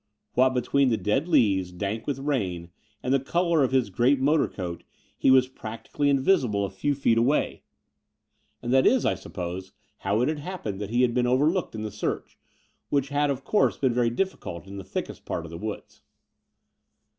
[0.33, 2.71] What between the dead leaves, dank with rain,
[3.03, 4.83] and the colour of his great motor coat,
[5.15, 7.61] he was praxitically invisible a few feet away:
[8.63, 9.21] and that is, The Brighton Road 99 I
[9.61, 12.39] suppose, how it had happened that he had been overlooked in the search,
[12.89, 16.01] which had, of course, been very difficult in the thickest part of the woods.